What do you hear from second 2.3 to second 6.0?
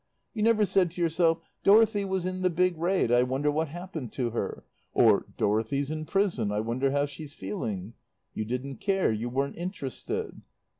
the big raid, I wonder what happened to her?' or 'Dorothy's